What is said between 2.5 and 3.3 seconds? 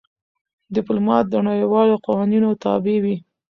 تابع وي.